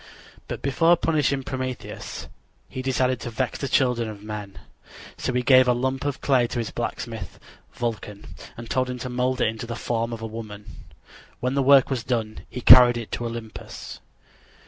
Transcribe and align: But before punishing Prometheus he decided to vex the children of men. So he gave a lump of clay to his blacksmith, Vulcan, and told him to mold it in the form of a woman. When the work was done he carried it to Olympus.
But 0.47 0.63
before 0.63 0.97
punishing 0.97 1.43
Prometheus 1.43 2.27
he 2.67 2.81
decided 2.81 3.19
to 3.19 3.29
vex 3.29 3.59
the 3.59 3.67
children 3.67 4.09
of 4.09 4.23
men. 4.23 4.57
So 5.15 5.31
he 5.31 5.43
gave 5.43 5.67
a 5.67 5.73
lump 5.75 6.05
of 6.05 6.21
clay 6.21 6.47
to 6.47 6.57
his 6.57 6.71
blacksmith, 6.71 7.37
Vulcan, 7.73 8.25
and 8.57 8.67
told 8.67 8.89
him 8.89 8.97
to 8.97 9.09
mold 9.09 9.41
it 9.41 9.47
in 9.47 9.57
the 9.57 9.75
form 9.75 10.11
of 10.11 10.23
a 10.23 10.25
woman. 10.25 10.65
When 11.39 11.53
the 11.53 11.61
work 11.61 11.91
was 11.91 12.03
done 12.03 12.47
he 12.49 12.61
carried 12.61 12.97
it 12.97 13.11
to 13.11 13.27
Olympus. 13.27 13.99